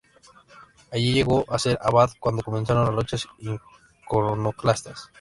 Allí 0.91 1.13
llegó 1.13 1.45
a 1.47 1.59
ser 1.59 1.77
abad 1.79 2.09
cuando 2.19 2.41
comenzaron 2.41 2.85
las 2.87 2.95
luchas 2.95 3.27
iconoclastas. 4.01 5.09